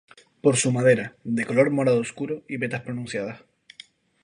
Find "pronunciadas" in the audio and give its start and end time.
2.81-3.43